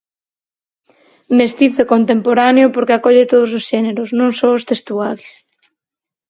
Mestizo 1.37 1.79
e 1.83 1.89
contemporáneo 1.93 2.67
porque 2.75 2.95
acolle 2.95 3.29
todos 3.33 3.51
os 3.59 3.63
xéneros, 3.71 4.09
non 4.19 4.29
só 4.39 4.47
os 4.57 4.67
textuais. 4.71 5.27